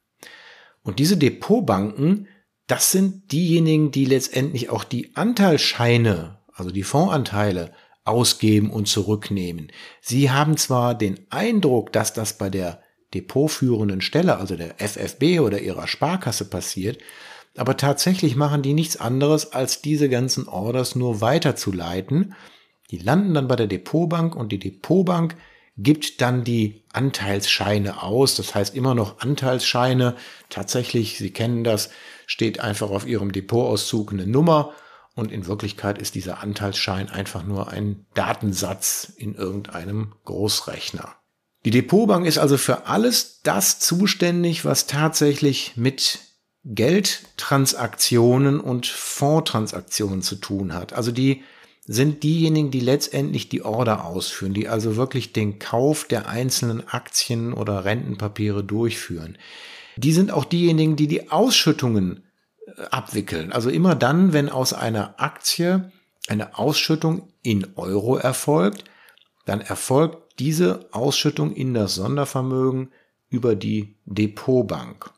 Und 0.82 0.98
diese 0.98 1.16
Depotbanken, 1.16 2.28
das 2.66 2.92
sind 2.92 3.32
diejenigen, 3.32 3.92
die 3.92 4.06
letztendlich 4.06 4.72
auch 4.72 4.84
die 4.84 5.16
Anteilsscheine, 5.16 6.40
also 6.52 6.72
die 6.72 6.82
Fondsanteile, 6.82 7.72
ausgeben 8.04 8.72
und 8.72 8.88
zurücknehmen. 8.88 9.72
Sie 10.02 10.32
haben 10.32 10.58
zwar 10.58 10.96
den 10.96 11.20
Eindruck, 11.30 11.94
dass 11.94 12.14
das 12.14 12.36
bei 12.36 12.50
der 12.50 12.82
depotführenden 13.14 14.02
Stelle, 14.02 14.38
also 14.38 14.56
der 14.56 14.80
FFB 14.80 15.42
oder 15.42 15.62
ihrer 15.62 15.88
Sparkasse 15.88 16.46
passiert, 16.46 16.98
aber 17.56 17.78
tatsächlich 17.78 18.36
machen 18.36 18.64
die 18.64 18.74
nichts 18.74 18.98
anderes, 18.98 19.54
als 19.54 19.84
diese 19.84 20.10
ganzen 20.10 20.48
Orders 20.48 20.96
nur 20.96 21.22
weiterzuleiten. 21.22 22.34
Die 22.90 22.98
landen 22.98 23.36
dann 23.36 23.48
bei 23.48 23.56
der 23.56 23.68
Depotbank 23.68 24.36
und 24.36 24.52
die 24.52 24.60
Depotbank 24.60 25.36
gibt 25.78 26.22
dann 26.22 26.44
die 26.44 26.84
Anteilsscheine 26.92 28.02
aus. 28.02 28.36
Das 28.36 28.56
heißt 28.56 28.76
immer 28.76 28.96
noch 28.96 29.20
Anteilsscheine. 29.20 30.16
Tatsächlich, 30.50 31.18
Sie 31.18 31.32
kennen 31.32 31.64
das, 31.64 31.90
steht 32.26 32.60
einfach 32.60 32.90
auf 32.90 33.08
Ihrem 33.08 33.32
Depotauszug 33.32 34.12
eine 34.12 34.28
Nummer 34.28 34.74
und 35.18 35.32
in 35.32 35.48
Wirklichkeit 35.48 35.98
ist 35.98 36.14
dieser 36.14 36.44
Anteilsschein 36.44 37.10
einfach 37.10 37.44
nur 37.44 37.70
ein 37.70 38.06
Datensatz 38.14 39.12
in 39.18 39.34
irgendeinem 39.34 40.14
Großrechner. 40.26 41.16
Die 41.66 41.72
Depotbank 41.72 42.28
ist 42.28 42.38
also 42.38 42.58
für 42.58 42.86
alles 42.86 43.42
das 43.42 43.80
zuständig, 43.80 44.64
was 44.64 44.86
tatsächlich 44.86 45.74
mit 45.76 46.20
Geldtransaktionen 46.66 48.60
und 48.60 48.86
Fondstransaktionen 48.86 50.22
zu 50.22 50.36
tun 50.36 50.74
hat. 50.74 50.94
Also 50.94 51.12
die 51.12 51.44
sind 51.88 52.24
diejenigen, 52.24 52.70
die 52.70 52.82
letztendlich 52.82 53.48
die 53.48 53.64
Order 53.64 54.06
ausführen, 54.06 54.54
die 54.54 54.68
also 54.68 54.98
wirklich 54.98 55.32
den 55.32 55.58
Kauf 55.58 56.04
der 56.04 56.28
einzelnen 56.28 56.86
Aktien 56.86 57.54
oder 57.54 57.86
Rentenpapiere 57.86 58.64
durchführen. 58.64 59.38
Die 59.96 60.12
sind 60.12 60.32
auch 60.32 60.44
diejenigen, 60.44 60.98
die 60.98 61.08
die 61.08 61.32
Ausschüttungen 61.32 62.24
äh, 62.66 62.82
abwickeln. 62.92 63.54
Also 63.54 63.70
immer 63.70 63.96
dann, 63.96 64.34
wenn 64.34 64.50
aus 64.50 64.74
einer 64.74 65.20
Aktie 65.20 65.92
eine 66.28 66.60
Ausschüttung 66.60 67.30
in 67.42 67.66
Euro 67.78 68.18
erfolgt, 68.18 68.84
dann 69.46 69.62
erfolgt 69.62 70.40
diese 70.40 70.90
Ausschüttung 70.92 71.54
in 71.54 71.74
das 71.74 71.96
Sondervermögen 71.96 72.92
über 73.30 73.56
die 73.56 73.96
Depotbank. 74.06 75.10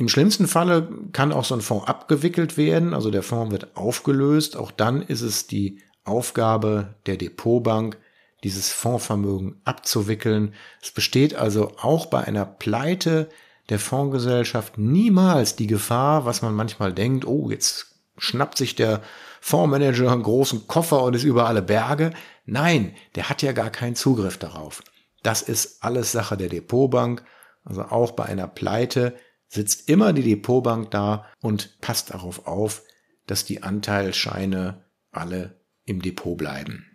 Im 0.00 0.08
schlimmsten 0.08 0.48
Falle 0.48 0.88
kann 1.12 1.30
auch 1.30 1.44
so 1.44 1.54
ein 1.54 1.60
Fonds 1.60 1.86
abgewickelt 1.86 2.56
werden, 2.56 2.94
also 2.94 3.10
der 3.10 3.22
Fonds 3.22 3.52
wird 3.52 3.76
aufgelöst. 3.76 4.56
Auch 4.56 4.70
dann 4.70 5.02
ist 5.02 5.20
es 5.20 5.46
die 5.46 5.82
Aufgabe 6.04 6.94
der 7.04 7.18
Depotbank, 7.18 7.98
dieses 8.42 8.72
Fondsvermögen 8.72 9.60
abzuwickeln. 9.64 10.54
Es 10.80 10.90
besteht 10.90 11.34
also 11.34 11.72
auch 11.82 12.06
bei 12.06 12.24
einer 12.24 12.46
Pleite 12.46 13.28
der 13.68 13.78
Fondsgesellschaft 13.78 14.78
niemals 14.78 15.54
die 15.56 15.66
Gefahr, 15.66 16.24
was 16.24 16.40
man 16.40 16.54
manchmal 16.54 16.94
denkt, 16.94 17.26
oh, 17.26 17.50
jetzt 17.50 17.94
schnappt 18.16 18.56
sich 18.56 18.74
der 18.74 19.02
Fondsmanager 19.42 20.10
einen 20.10 20.22
großen 20.22 20.66
Koffer 20.66 21.02
und 21.02 21.14
ist 21.14 21.24
über 21.24 21.46
alle 21.46 21.60
Berge. 21.60 22.14
Nein, 22.46 22.94
der 23.16 23.28
hat 23.28 23.42
ja 23.42 23.52
gar 23.52 23.68
keinen 23.68 23.96
Zugriff 23.96 24.38
darauf. 24.38 24.82
Das 25.22 25.42
ist 25.42 25.84
alles 25.84 26.10
Sache 26.10 26.38
der 26.38 26.48
Depotbank. 26.48 27.22
Also 27.66 27.82
auch 27.82 28.12
bei 28.12 28.24
einer 28.24 28.48
Pleite 28.48 29.14
sitzt 29.50 29.88
immer 29.90 30.12
die 30.12 30.22
Depotbank 30.22 30.90
da 30.92 31.26
und 31.40 31.80
passt 31.80 32.10
darauf 32.10 32.46
auf, 32.46 32.82
dass 33.26 33.44
die 33.44 33.62
Anteilscheine 33.62 34.84
alle 35.10 35.60
im 35.84 36.00
Depot 36.00 36.38
bleiben. 36.38 36.86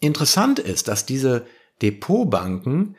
Interessant 0.00 0.58
ist, 0.58 0.88
dass 0.88 1.06
diese 1.06 1.46
Depotbanken 1.80 2.96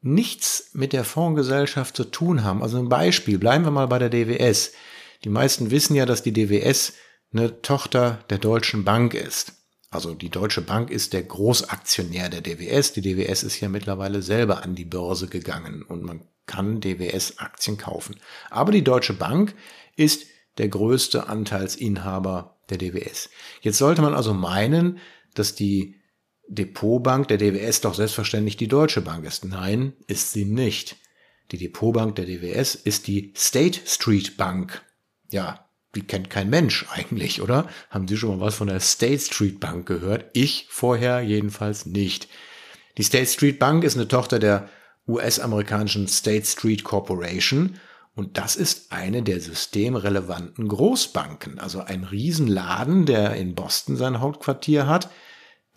nichts 0.00 0.70
mit 0.72 0.92
der 0.92 1.04
Fondsgesellschaft 1.04 1.96
zu 1.96 2.04
tun 2.04 2.44
haben. 2.44 2.62
Also 2.62 2.78
ein 2.78 2.88
Beispiel, 2.88 3.38
bleiben 3.38 3.64
wir 3.64 3.70
mal 3.72 3.88
bei 3.88 3.98
der 3.98 4.10
DWS. 4.10 4.72
Die 5.24 5.28
meisten 5.28 5.70
wissen 5.70 5.94
ja, 5.94 6.06
dass 6.06 6.22
die 6.22 6.32
DWS 6.32 6.94
eine 7.32 7.62
Tochter 7.62 8.24
der 8.30 8.38
Deutschen 8.38 8.84
Bank 8.84 9.14
ist. 9.14 9.54
Also 9.92 10.14
die 10.14 10.30
Deutsche 10.30 10.62
Bank 10.62 10.90
ist 10.90 11.12
der 11.12 11.22
Großaktionär 11.22 12.30
der 12.30 12.40
DWS. 12.40 12.94
Die 12.94 13.02
DWS 13.02 13.42
ist 13.42 13.60
ja 13.60 13.68
mittlerweile 13.68 14.22
selber 14.22 14.64
an 14.64 14.74
die 14.74 14.86
Börse 14.86 15.28
gegangen 15.28 15.82
und 15.82 16.02
man 16.02 16.22
kann 16.46 16.80
DWS-Aktien 16.80 17.76
kaufen. 17.76 18.16
Aber 18.50 18.72
die 18.72 18.82
Deutsche 18.82 19.12
Bank 19.12 19.54
ist 19.94 20.24
der 20.56 20.68
größte 20.68 21.28
Anteilsinhaber 21.28 22.58
der 22.70 22.78
DWS. 22.78 23.28
Jetzt 23.60 23.76
sollte 23.76 24.00
man 24.00 24.14
also 24.14 24.32
meinen, 24.32 24.98
dass 25.34 25.54
die 25.54 26.00
Depotbank 26.48 27.28
der 27.28 27.36
DWS 27.36 27.82
doch 27.82 27.94
selbstverständlich 27.94 28.56
die 28.56 28.68
Deutsche 28.68 29.02
Bank 29.02 29.26
ist. 29.26 29.44
Nein, 29.44 29.92
ist 30.06 30.32
sie 30.32 30.46
nicht. 30.46 30.96
Die 31.50 31.58
Depotbank 31.58 32.16
der 32.16 32.24
DWS 32.24 32.76
ist 32.76 33.06
die 33.08 33.34
State 33.36 33.80
Street 33.84 34.38
Bank. 34.38 34.82
Ja, 35.30 35.66
die 35.94 36.02
kennt 36.02 36.30
kein 36.30 36.50
Mensch 36.50 36.86
eigentlich, 36.90 37.42
oder? 37.42 37.68
Haben 37.90 38.08
Sie 38.08 38.16
schon 38.16 38.38
mal 38.38 38.46
was 38.46 38.54
von 38.54 38.68
der 38.68 38.80
State 38.80 39.20
Street 39.20 39.60
Bank 39.60 39.86
gehört? 39.86 40.26
Ich 40.32 40.66
vorher 40.70 41.20
jedenfalls 41.20 41.86
nicht. 41.86 42.28
Die 42.98 43.02
State 43.02 43.26
Street 43.26 43.58
Bank 43.58 43.84
ist 43.84 43.96
eine 43.96 44.08
Tochter 44.08 44.38
der 44.38 44.68
US-amerikanischen 45.06 46.08
State 46.08 46.46
Street 46.46 46.84
Corporation 46.84 47.78
und 48.14 48.36
das 48.36 48.56
ist 48.56 48.92
eine 48.92 49.22
der 49.22 49.40
systemrelevanten 49.40 50.68
Großbanken, 50.68 51.58
also 51.58 51.80
ein 51.80 52.04
Riesenladen, 52.04 53.06
der 53.06 53.34
in 53.36 53.54
Boston 53.54 53.96
sein 53.96 54.20
Hauptquartier 54.20 54.86
hat, 54.86 55.08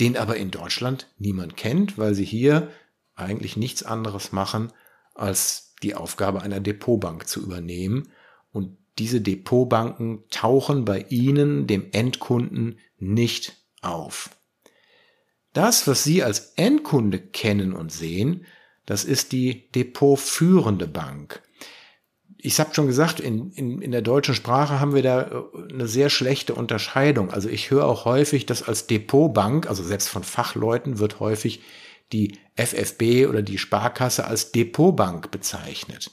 den 0.02 0.18
aber 0.18 0.36
in 0.36 0.52
Deutschland 0.52 1.08
niemand 1.18 1.56
kennt, 1.56 1.98
weil 1.98 2.14
sie 2.14 2.26
hier 2.26 2.70
eigentlich 3.16 3.56
nichts 3.56 3.84
anderes 3.84 4.34
machen, 4.34 4.74
als 5.14 5.76
die 5.82 5.96
Aufgabe 5.96 6.42
einer 6.42 6.60
Depotbank 6.60 7.28
zu 7.28 7.42
übernehmen. 7.42 8.10
Und 8.52 8.78
diese 8.98 9.22
Depotbanken 9.22 10.24
tauchen 10.30 10.86
bei 10.86 11.06
Ihnen, 11.10 11.68
dem 11.68 11.88
Endkunden, 11.92 12.80
nicht 12.98 13.58
auf. 13.82 14.30
Das, 15.54 15.88
was 15.88 16.04
Sie 16.04 16.24
als 16.24 16.54
Endkunde 16.56 17.20
kennen 17.20 17.74
und 17.74 17.92
sehen, 17.92 18.46
das 18.86 19.04
ist 19.04 19.32
die 19.32 19.72
depotführende 19.72 20.88
Bank. 20.88 21.42
Ich 22.38 22.60
habe 22.60 22.76
schon 22.76 22.88
gesagt, 22.88 23.20
in, 23.20 23.52
in, 23.54 23.82
in 23.82 23.92
der 23.92 24.04
deutschen 24.04 24.36
Sprache 24.36 24.80
haben 24.80 24.94
wir 24.94 25.02
da 25.02 25.22
äh, 25.22 25.74
eine 25.74 25.88
sehr 25.88 26.10
schlechte 26.10 26.54
Unterscheidung. 26.54 27.32
Also 27.32 27.50
ich 27.50 27.72
höre 27.72 27.86
auch 27.86 28.06
häufig, 28.06 28.46
dass 28.46 28.62
als 28.64 28.86
Depotbank, 28.86 29.68
also 29.68 29.84
selbst 29.84 30.10
von 30.10 30.24
Fachleuten, 30.24 31.00
wird 31.00 31.20
häufig 31.20 31.62
die 32.12 32.38
FFB 32.56 33.28
oder 33.28 33.42
die 33.42 33.58
Sparkasse 33.58 34.26
als 34.26 34.52
Depotbank 34.52 35.32
bezeichnet. 35.32 36.12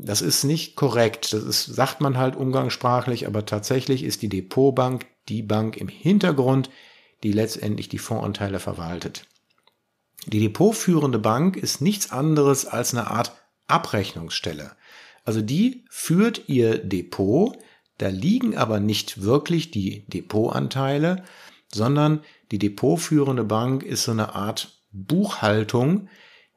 Das 0.00 0.22
ist 0.22 0.44
nicht 0.44 0.76
korrekt. 0.76 1.32
Das 1.32 1.42
ist, 1.42 1.64
sagt 1.64 2.00
man 2.00 2.18
halt 2.18 2.36
umgangssprachlich, 2.36 3.26
aber 3.26 3.46
tatsächlich 3.46 4.02
ist 4.04 4.22
die 4.22 4.28
Depotbank 4.28 5.06
die 5.28 5.42
Bank 5.42 5.76
im 5.76 5.88
Hintergrund, 5.88 6.70
die 7.22 7.32
letztendlich 7.32 7.88
die 7.88 7.98
Fondsanteile 7.98 8.58
verwaltet. 8.58 9.26
Die 10.26 10.40
depotführende 10.40 11.18
Bank 11.18 11.56
ist 11.56 11.80
nichts 11.80 12.10
anderes 12.10 12.66
als 12.66 12.94
eine 12.94 13.10
Art 13.10 13.32
Abrechnungsstelle. 13.66 14.72
Also 15.24 15.40
die 15.40 15.84
führt 15.88 16.48
ihr 16.48 16.78
Depot, 16.78 17.56
da 17.98 18.08
liegen 18.08 18.56
aber 18.56 18.80
nicht 18.80 19.22
wirklich 19.22 19.70
die 19.70 20.04
Depotanteile, 20.08 21.24
sondern 21.72 22.22
die 22.50 22.58
depotführende 22.58 23.44
Bank 23.44 23.82
ist 23.82 24.04
so 24.04 24.12
eine 24.12 24.34
Art 24.34 24.82
Buchhaltung, 24.92 26.08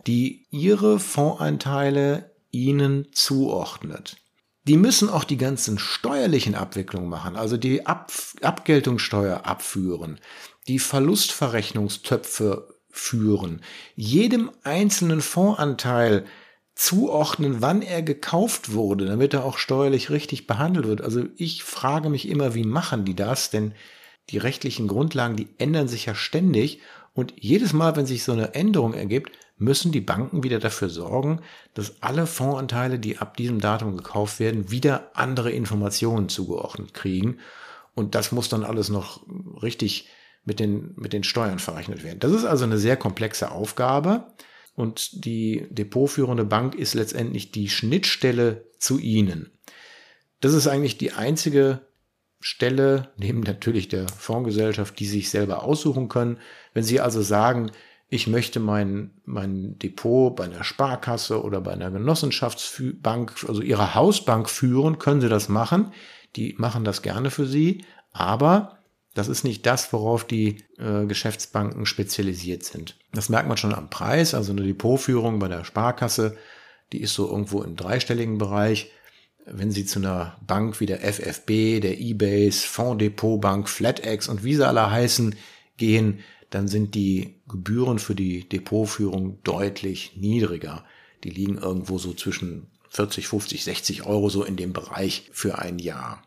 die 0.07 0.45
ihre 0.51 0.99
Fondsanteile 0.99 2.34
ihnen 2.55 3.07
zuordnet. 3.11 4.17
Die 4.67 4.77
müssen 4.77 5.09
auch 5.09 5.25
die 5.25 5.37
ganzen 5.37 5.77
steuerlichen 5.77 6.55
Abwicklungen 6.55 7.09
machen, 7.09 7.35
also 7.35 7.57
die 7.57 7.85
Ab 7.85 8.11
Abgeltungssteuer 8.41 9.45
abführen, 9.45 10.19
die 10.67 10.79
Verlustverrechnungstöpfe 10.79 12.67
führen, 12.89 13.61
jedem 13.95 14.49
einzelnen 14.63 15.21
Fondsanteil 15.21 16.25
zuordnen, 16.73 17.61
wann 17.61 17.81
er 17.81 18.01
gekauft 18.01 18.73
wurde, 18.73 19.05
damit 19.05 19.33
er 19.33 19.45
auch 19.45 19.57
steuerlich 19.57 20.09
richtig 20.09 20.47
behandelt 20.47 20.87
wird. 20.87 21.01
Also 21.01 21.25
ich 21.37 21.63
frage 21.63 22.09
mich 22.09 22.27
immer, 22.27 22.55
wie 22.55 22.65
machen 22.65 23.05
die 23.05 23.15
das? 23.15 23.49
Denn 23.49 23.73
die 24.29 24.39
rechtlichen 24.39 24.87
Grundlagen, 24.87 25.35
die 25.35 25.47
ändern 25.57 25.87
sich 25.87 26.05
ja 26.05 26.15
ständig 26.15 26.81
und 27.13 27.33
jedes 27.37 27.71
Mal, 27.71 27.95
wenn 27.95 28.05
sich 28.05 28.23
so 28.23 28.31
eine 28.31 28.55
Änderung 28.55 28.93
ergibt, 28.93 29.31
müssen 29.57 29.91
die 29.91 30.01
Banken 30.01 30.43
wieder 30.43 30.59
dafür 30.59 30.89
sorgen, 30.89 31.41
dass 31.73 32.01
alle 32.01 32.27
Fondsanteile, 32.27 32.99
die 32.99 33.17
ab 33.19 33.37
diesem 33.37 33.59
Datum 33.59 33.95
gekauft 33.97 34.39
werden, 34.39 34.69
wieder 34.71 35.11
andere 35.13 35.51
Informationen 35.51 36.29
zugeordnet 36.29 36.93
kriegen. 36.93 37.39
Und 37.93 38.15
das 38.15 38.31
muss 38.31 38.49
dann 38.49 38.65
alles 38.65 38.89
noch 38.89 39.25
richtig 39.61 40.09
mit 40.43 40.59
den, 40.59 40.93
mit 40.95 41.13
den 41.13 41.23
Steuern 41.23 41.59
verrechnet 41.59 42.03
werden. 42.03 42.19
Das 42.19 42.31
ist 42.31 42.45
also 42.45 42.65
eine 42.65 42.77
sehr 42.77 42.97
komplexe 42.97 43.51
Aufgabe. 43.51 44.27
und 44.75 45.23
die 45.25 45.67
depotführende 45.69 46.43
Bank 46.43 46.75
ist 46.75 46.95
letztendlich 46.95 47.51
die 47.51 47.69
Schnittstelle 47.69 48.65
zu 48.77 48.99
Ihnen. 48.99 49.51
Das 50.41 50.53
ist 50.53 50.67
eigentlich 50.67 50.97
die 50.97 51.13
einzige 51.13 51.79
Stelle, 52.41 53.09
neben 53.15 53.39
natürlich 53.39 53.87
der 53.87 54.07
Fondsgesellschaft, 54.09 54.99
die 54.99 55.05
sich 55.05 55.29
selber 55.29 55.63
aussuchen 55.63 56.09
können. 56.09 56.39
Wenn 56.73 56.83
Sie 56.83 56.99
also 56.99 57.21
sagen, 57.21 57.71
ich 58.15 58.27
möchte 58.27 58.59
mein, 58.59 59.11
mein 59.25 59.77
Depot 59.79 60.35
bei 60.35 60.45
einer 60.45 60.63
Sparkasse 60.63 61.43
oder 61.43 61.61
bei 61.61 61.71
einer 61.71 61.91
Genossenschaftsbank, 61.91 63.45
also 63.47 63.61
Ihrer 63.61 63.93
Hausbank 63.93 64.49
führen, 64.49 64.97
können 64.97 65.21
Sie 65.21 65.29
das 65.29 65.49
machen. 65.49 65.91
Die 66.35 66.55
machen 66.57 66.83
das 66.83 67.01
gerne 67.01 67.29
für 67.29 67.45
Sie, 67.45 67.85
aber 68.11 68.79
das 69.13 69.27
ist 69.27 69.43
nicht 69.43 69.65
das, 69.65 69.93
worauf 69.93 70.25
die 70.25 70.63
äh, 70.77 71.05
Geschäftsbanken 71.05 71.85
spezialisiert 71.85 72.63
sind. 72.63 72.97
Das 73.13 73.29
merkt 73.29 73.47
man 73.47 73.57
schon 73.57 73.73
am 73.73 73.89
Preis. 73.89 74.33
Also 74.33 74.51
eine 74.51 74.63
Depotführung 74.63 75.39
bei 75.39 75.47
der 75.47 75.63
Sparkasse, 75.63 76.37
die 76.91 77.01
ist 77.01 77.13
so 77.13 77.29
irgendwo 77.29 77.61
im 77.63 77.75
dreistelligen 77.75 78.37
Bereich. 78.37 78.91
Wenn 79.45 79.71
Sie 79.71 79.85
zu 79.85 79.99
einer 79.99 80.37
Bank 80.45 80.79
wie 80.79 80.85
der 80.85 81.01
FFB, 81.01 81.81
der 81.81 81.99
eBase, 81.99 82.67
Fonddepotbank, 82.67 83.69
FlatEx 83.69 84.27
und 84.27 84.43
wie 84.43 84.55
sie 84.55 84.67
alle 84.67 84.89
heißen 84.89 85.35
gehen, 85.77 86.19
dann 86.49 86.67
sind 86.67 86.95
die 86.95 87.35
Gebühren 87.47 87.99
für 87.99 88.15
die 88.15 88.47
Depotführung 88.47 89.39
deutlich 89.43 90.15
niedriger. 90.15 90.85
Die 91.23 91.29
liegen 91.29 91.57
irgendwo 91.57 91.97
so 91.97 92.13
zwischen 92.13 92.67
40, 92.89 93.27
50, 93.27 93.63
60 93.63 94.05
Euro 94.05 94.29
so 94.29 94.43
in 94.43 94.55
dem 94.55 94.73
Bereich 94.73 95.29
für 95.33 95.59
ein 95.59 95.79
Jahr. 95.79 96.23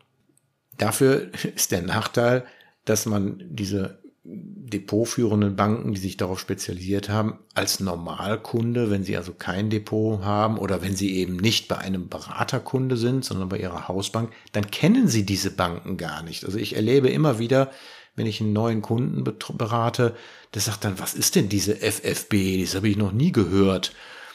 Dafür 0.77 1.31
ist 1.55 1.71
der 1.71 1.81
Nachteil, 1.81 2.45
dass 2.85 3.05
man 3.05 3.43
diese 3.49 3.99
depotführenden 4.23 5.55
Banken, 5.55 5.93
die 5.93 5.99
sich 5.99 6.17
darauf 6.17 6.39
spezialisiert 6.39 7.09
haben, 7.09 7.39
als 7.55 7.79
Normalkunde, 7.79 8.91
wenn 8.91 9.03
sie 9.03 9.17
also 9.17 9.33
kein 9.33 9.69
Depot 9.69 10.21
haben 10.21 10.57
oder 10.57 10.81
wenn 10.81 10.95
sie 10.95 11.15
eben 11.15 11.37
nicht 11.37 11.67
bei 11.67 11.77
einem 11.77 12.09
Beraterkunde 12.09 12.97
sind, 12.97 13.25
sondern 13.25 13.49
bei 13.49 13.57
ihrer 13.57 13.87
Hausbank, 13.87 14.31
dann 14.51 14.69
kennen 14.69 15.07
sie 15.07 15.25
diese 15.25 15.51
Banken 15.51 15.97
gar 15.97 16.21
nicht. 16.21 16.45
Also 16.45 16.57
ich 16.57 16.75
erlebe 16.75 17.09
immer 17.09 17.39
wieder, 17.39 17.71
wenn 18.15 18.25
ich 18.25 18.41
einen 18.41 18.53
neuen 18.53 18.81
Kunden 18.81 19.23
berate, 19.23 20.15
der 20.53 20.61
sagt 20.61 20.83
dann, 20.83 20.99
was 20.99 21.13
ist 21.13 21.35
denn 21.35 21.49
diese 21.49 21.75
FFB? 21.75 22.61
Das 22.61 22.75
habe 22.75 22.89
ich 22.89 22.97
noch 22.97 23.11
nie 23.11 23.31
gehört. 23.31 23.93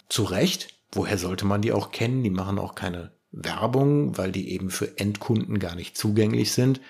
Zu 0.09 0.25
Recht, 0.25 0.69
woher 0.93 1.19
sollte 1.19 1.45
man 1.45 1.63
die 1.63 1.73
auch 1.73 1.91
kennen? 1.91 2.23
Die 2.23 2.31
machen 2.31 2.59
auch 2.59 2.75
keine 2.75 3.13
Werbung, 3.33 4.17
weil 4.17 4.33
die 4.33 4.53
eben 4.53 4.71
für 4.71 4.99
Endkunden 4.99 5.59
gar 5.59 5.75
nicht 5.75 5.99
zugänglich 5.99 6.53
sind. 6.53 6.81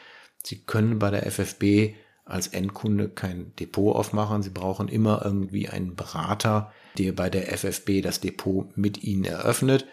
Sie 0.42 0.58
können 0.58 0.98
bei 0.98 1.10
der 1.10 1.26
FFB 1.30 1.94
als 2.24 2.48
Endkunde 2.48 3.08
kein 3.08 3.54
Depot 3.56 3.94
aufmachen. 3.94 4.42
Sie 4.42 4.50
brauchen 4.50 4.88
immer 4.88 5.22
irgendwie 5.24 5.68
einen 5.68 5.94
Berater, 5.94 6.72
der 6.98 7.12
bei 7.12 7.30
der 7.30 7.56
FFB 7.56 8.02
das 8.02 8.20
Depot 8.20 8.76
mit 8.76 9.02
Ihnen 9.02 9.24
eröffnet. 9.24 9.86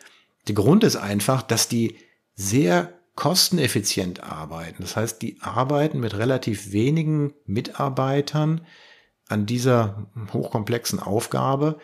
Der 0.47 0.55
Grund 0.55 0.83
ist 0.83 0.95
einfach, 0.95 1.41
dass 1.41 1.67
die 1.67 1.97
sehr 2.35 2.93
kosteneffizient 3.21 4.23
arbeiten. 4.23 4.81
Das 4.81 4.95
heißt, 4.95 5.21
die 5.21 5.37
arbeiten 5.41 5.99
mit 5.99 6.17
relativ 6.17 6.71
wenigen 6.71 7.35
Mitarbeitern 7.45 8.61
an 9.27 9.45
dieser 9.45 10.07
hochkomplexen 10.33 10.99
Aufgabe. 10.99 11.77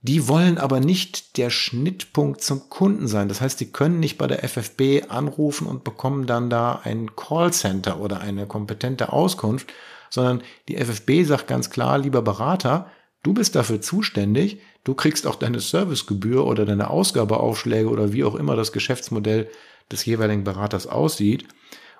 Die 0.00 0.26
wollen 0.26 0.58
aber 0.58 0.80
nicht 0.80 1.36
der 1.36 1.50
Schnittpunkt 1.50 2.42
zum 2.42 2.68
Kunden 2.68 3.06
sein. 3.06 3.28
Das 3.28 3.40
heißt, 3.40 3.60
die 3.60 3.70
können 3.70 4.00
nicht 4.00 4.18
bei 4.18 4.26
der 4.26 4.42
FFB 4.42 5.08
anrufen 5.08 5.68
und 5.68 5.84
bekommen 5.84 6.26
dann 6.26 6.50
da 6.50 6.80
ein 6.82 7.14
Callcenter 7.14 8.00
oder 8.00 8.20
eine 8.20 8.48
kompetente 8.48 9.12
Auskunft, 9.12 9.72
sondern 10.10 10.42
die 10.68 10.78
FFB 10.78 11.22
sagt 11.22 11.46
ganz 11.46 11.70
klar, 11.70 11.96
lieber 11.98 12.22
Berater, 12.22 12.90
du 13.22 13.32
bist 13.34 13.54
dafür 13.54 13.80
zuständig, 13.80 14.58
du 14.82 14.94
kriegst 14.94 15.28
auch 15.28 15.36
deine 15.36 15.60
Servicegebühr 15.60 16.44
oder 16.44 16.66
deine 16.66 16.90
Ausgabeaufschläge 16.90 17.88
oder 17.88 18.12
wie 18.12 18.24
auch 18.24 18.34
immer 18.34 18.56
das 18.56 18.72
Geschäftsmodell 18.72 19.48
des 19.90 20.04
jeweiligen 20.04 20.44
Beraters 20.44 20.86
aussieht 20.86 21.46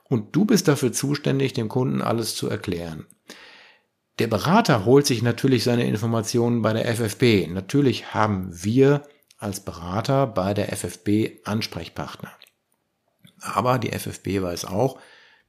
und 0.05 0.37
du 0.37 0.45
bist 0.45 0.69
dafür 0.69 0.93
zuständig, 0.93 1.53
dem 1.53 1.69
Kunden 1.69 2.03
alles 2.03 2.35
zu 2.35 2.49
erklären. 2.49 3.07
Der 4.18 4.27
Berater 4.27 4.85
holt 4.85 5.07
sich 5.07 5.23
natürlich 5.23 5.64
seine 5.64 5.87
Informationen 5.87 6.62
bei 6.62 6.73
der 6.73 6.87
FFB. 6.95 7.49
Natürlich 7.51 8.12
haben 8.14 8.51
wir 8.53 9.03
als 9.38 9.61
Berater 9.61 10.27
bei 10.27 10.55
der 10.55 10.71
FFB 10.77 11.40
Ansprechpartner. 11.45 12.31
Aber 13.40 13.79
die 13.79 13.90
FFB 13.90 14.42
weiß 14.42 14.66
auch, 14.66 14.99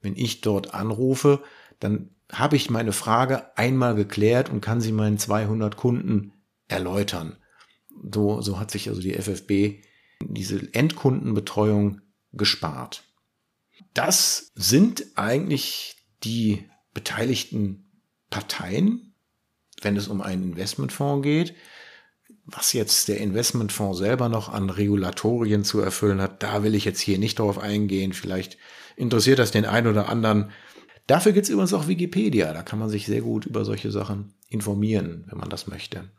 wenn 0.01 0.15
ich 0.15 0.41
dort 0.41 0.73
anrufe, 0.73 1.43
dann 1.79 2.09
habe 2.31 2.55
ich 2.55 2.69
meine 2.69 2.93
Frage 2.93 3.55
einmal 3.57 3.95
geklärt 3.95 4.49
und 4.49 4.61
kann 4.61 4.81
sie 4.81 4.91
meinen 4.91 5.17
200 5.17 5.75
Kunden 5.77 6.33
erläutern. 6.67 7.37
So, 8.11 8.41
so 8.41 8.59
hat 8.59 8.71
sich 8.71 8.89
also 8.89 9.01
die 9.01 9.13
FFB 9.13 9.83
diese 10.21 10.73
Endkundenbetreuung 10.73 12.01
gespart. 12.33 13.03
Das 13.93 14.51
sind 14.55 15.05
eigentlich 15.15 15.95
die 16.23 16.65
beteiligten 16.93 17.91
Parteien, 18.29 19.13
wenn 19.81 19.97
es 19.97 20.07
um 20.07 20.21
einen 20.21 20.43
Investmentfonds 20.43 21.23
geht. 21.23 21.55
Was 22.45 22.73
jetzt 22.73 23.07
der 23.07 23.19
Investmentfonds 23.19 23.99
selber 23.99 24.29
noch 24.29 24.49
an 24.49 24.69
Regulatorien 24.69 25.63
zu 25.63 25.79
erfüllen 25.79 26.21
hat, 26.21 26.43
da 26.43 26.63
will 26.63 26.75
ich 26.75 26.85
jetzt 26.85 26.99
hier 26.99 27.17
nicht 27.17 27.39
drauf 27.39 27.57
eingehen. 27.57 28.13
Vielleicht 28.13 28.57
interessiert 28.95 29.39
das 29.39 29.51
den 29.51 29.65
einen 29.65 29.87
oder 29.87 30.09
anderen. 30.09 30.51
Dafür 31.07 31.31
gibt 31.31 31.45
es 31.45 31.49
übrigens 31.49 31.73
auch 31.73 31.87
Wikipedia. 31.87 32.53
Da 32.53 32.63
kann 32.63 32.79
man 32.79 32.89
sich 32.89 33.05
sehr 33.05 33.21
gut 33.21 33.45
über 33.45 33.65
solche 33.65 33.91
Sachen 33.91 34.33
informieren, 34.49 35.25
wenn 35.27 35.37
man 35.37 35.49
das 35.49 35.67
möchte. 35.67 36.09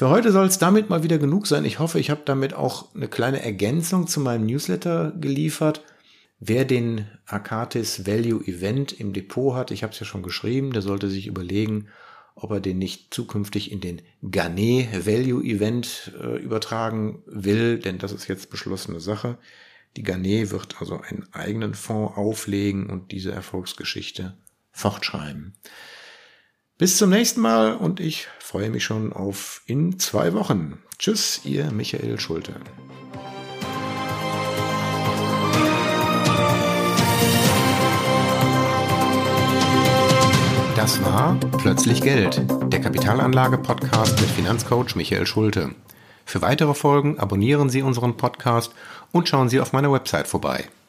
Für 0.00 0.08
heute 0.08 0.32
soll 0.32 0.46
es 0.46 0.56
damit 0.56 0.88
mal 0.88 1.02
wieder 1.02 1.18
genug 1.18 1.46
sein. 1.46 1.66
Ich 1.66 1.78
hoffe, 1.78 2.00
ich 2.00 2.08
habe 2.08 2.22
damit 2.24 2.54
auch 2.54 2.94
eine 2.94 3.06
kleine 3.06 3.42
Ergänzung 3.42 4.06
zu 4.06 4.20
meinem 4.20 4.46
Newsletter 4.46 5.12
geliefert. 5.20 5.84
Wer 6.38 6.64
den 6.64 7.06
Akatis 7.26 8.06
Value 8.06 8.42
Event 8.46 8.98
im 8.98 9.12
Depot 9.12 9.54
hat, 9.54 9.70
ich 9.70 9.82
habe 9.82 9.92
es 9.92 10.00
ja 10.00 10.06
schon 10.06 10.22
geschrieben, 10.22 10.72
der 10.72 10.80
sollte 10.80 11.10
sich 11.10 11.26
überlegen, 11.26 11.88
ob 12.34 12.50
er 12.50 12.60
den 12.60 12.78
nicht 12.78 13.12
zukünftig 13.12 13.70
in 13.70 13.82
den 13.82 14.00
Garnet 14.22 15.06
Value 15.06 15.44
Event 15.44 16.12
äh, 16.18 16.38
übertragen 16.38 17.22
will, 17.26 17.78
denn 17.78 17.98
das 17.98 18.12
ist 18.12 18.26
jetzt 18.26 18.48
beschlossene 18.48 19.00
Sache. 19.00 19.36
Die 19.98 20.02
Garnet 20.02 20.50
wird 20.50 20.80
also 20.80 20.98
einen 20.98 21.28
eigenen 21.34 21.74
Fonds 21.74 22.16
auflegen 22.16 22.88
und 22.88 23.12
diese 23.12 23.32
Erfolgsgeschichte 23.32 24.38
fortschreiben. 24.72 25.56
Bis 26.80 26.96
zum 26.96 27.10
nächsten 27.10 27.42
Mal 27.42 27.74
und 27.74 28.00
ich 28.00 28.26
freue 28.38 28.70
mich 28.70 28.84
schon 28.84 29.12
auf 29.12 29.60
in 29.66 29.98
zwei 29.98 30.32
Wochen. 30.32 30.78
Tschüss, 30.98 31.42
ihr 31.44 31.70
Michael 31.72 32.18
Schulte. 32.18 32.54
Das 40.74 41.04
war 41.04 41.38
Plötzlich 41.58 42.00
Geld, 42.00 42.40
der 42.72 42.80
Kapitalanlage-Podcast 42.80 44.18
mit 44.18 44.30
Finanzcoach 44.30 44.96
Michael 44.96 45.26
Schulte. 45.26 45.74
Für 46.24 46.40
weitere 46.40 46.72
Folgen 46.72 47.18
abonnieren 47.18 47.68
Sie 47.68 47.82
unseren 47.82 48.16
Podcast 48.16 48.72
und 49.12 49.28
schauen 49.28 49.50
Sie 49.50 49.60
auf 49.60 49.74
meiner 49.74 49.92
Website 49.92 50.28
vorbei 50.28 50.70